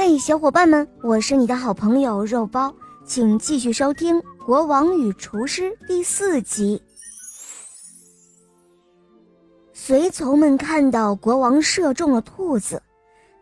[0.00, 2.72] 嘿，小伙伴们，我是你的好朋友肉包，
[3.04, 4.14] 请继续收听
[4.46, 6.80] 《国王与厨师》第四集。
[9.72, 12.80] 随从们看到国王射中了兔子，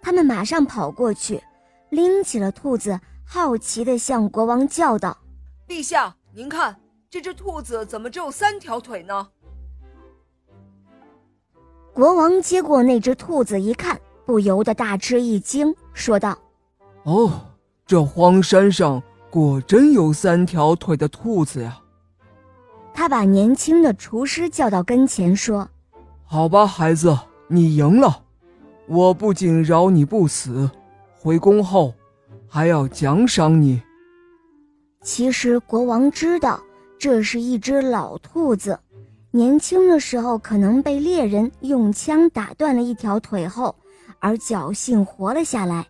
[0.00, 1.42] 他们马上跑过去，
[1.90, 5.18] 拎起了兔子，好奇地向国王叫道
[5.66, 6.76] ：“陛下，您看
[7.10, 9.26] 这只兔子怎么只有三条腿呢？”
[11.92, 16.38] 国王接过那只兔子一看，不由得大吃一惊，说道。
[17.04, 17.30] 哦，
[17.86, 21.78] 这荒山上果真有三条腿的兔子呀！
[22.94, 25.68] 他把年轻的厨师叫到跟前，说
[26.24, 28.22] ：“好吧，孩子，你赢了。
[28.86, 30.70] 我不仅饶你不死，
[31.18, 31.92] 回宫后
[32.48, 33.82] 还要奖赏你。”
[35.02, 36.58] 其实国王知道
[36.98, 38.78] 这是一只老兔子，
[39.30, 43.74] 年轻的时候可能被猎人用枪打断了一条腿后，
[44.20, 45.86] 而侥幸活了下来。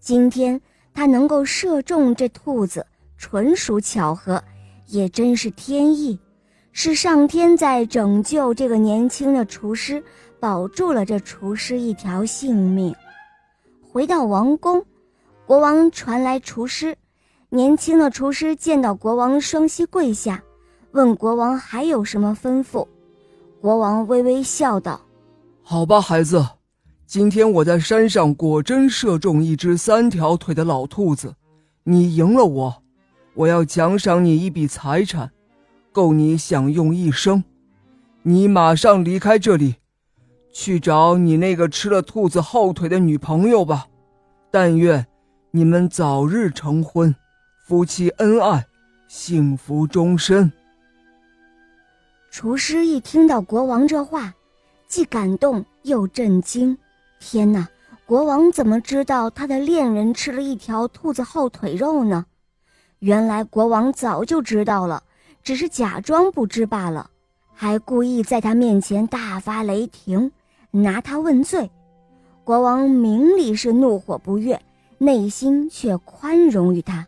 [0.00, 0.60] 今天
[0.94, 4.42] 他能够射中这兔子，纯属巧合，
[4.86, 6.18] 也真是天意，
[6.72, 10.02] 是上天在拯救这个年轻的厨师，
[10.40, 12.94] 保住了这厨师一条性命。
[13.90, 14.84] 回到王宫，
[15.46, 16.96] 国王传来厨师，
[17.48, 20.42] 年轻的厨师见到国王，双膝跪下，
[20.92, 22.86] 问国王还有什么吩咐。
[23.60, 25.00] 国王微微笑道
[25.62, 26.46] ：“好吧，孩子。”
[27.08, 31.34] 今天我在山上果真射中一只三条腿的老兔子，
[31.84, 32.82] 你赢了我，
[33.32, 35.30] 我要奖赏你一笔财产，
[35.90, 37.42] 够你享用一生。
[38.20, 39.76] 你马上离开这里，
[40.52, 43.86] 去找你那个吃了兔子后腿的女朋友吧。
[44.50, 45.06] 但愿
[45.50, 47.16] 你们早日成婚，
[47.66, 48.66] 夫妻恩爱，
[49.08, 50.52] 幸福终身。
[52.30, 54.34] 厨师一听到国王这话，
[54.86, 56.76] 既感动又震惊。
[57.18, 57.68] 天哪！
[58.06, 62.24] 国王怎么知道他的恋人吃了一条兔子后腿肉呢？
[63.00, 65.02] 原来国王早就知道了，
[65.42, 67.10] 只是假装不知罢了，
[67.52, 70.32] 还故意在他面前大发雷霆，
[70.70, 71.70] 拿他问罪。
[72.44, 74.58] 国王明里是怒火不悦，
[74.96, 77.06] 内心却宽容于他，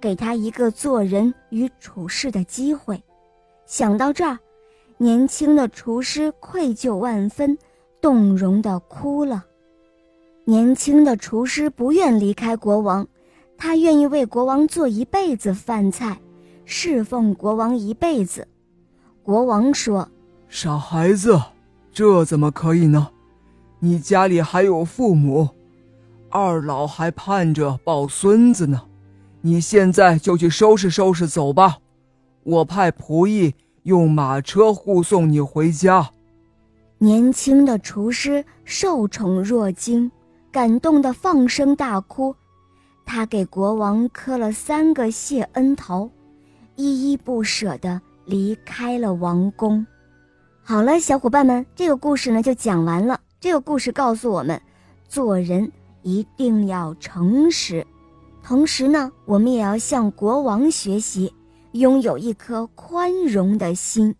[0.00, 3.02] 给他一个做人与处事的机会。
[3.66, 4.38] 想到这儿，
[4.96, 7.58] 年轻的厨师愧疚万分。
[8.02, 9.44] 动容的哭了。
[10.44, 13.06] 年轻的厨师不愿离开国王，
[13.56, 16.20] 他愿意为国王做一辈子饭菜，
[16.64, 18.48] 侍奉国王一辈子。
[19.22, 20.08] 国王说
[20.50, 21.40] ：“傻孩子，
[21.92, 23.08] 这怎么可以呢？
[23.78, 25.48] 你家里还有父母，
[26.28, 28.82] 二老还盼着抱孙子呢。
[29.42, 31.78] 你现在就去收拾收拾，走吧。
[32.42, 36.10] 我派仆役用马车护送你回家。”
[37.02, 40.08] 年轻的厨师受宠若惊，
[40.52, 42.32] 感动得放声大哭。
[43.04, 46.08] 他给国王磕了三个谢恩头，
[46.76, 49.84] 依依不舍地离开了王宫。
[50.62, 53.20] 好了，小伙伴们，这个故事呢就讲完了。
[53.40, 54.62] 这个故事告诉我们，
[55.08, 55.68] 做人
[56.02, 57.84] 一定要诚实，
[58.44, 61.34] 同时呢，我们也要向国王学习，
[61.72, 64.14] 拥有一颗宽容的心。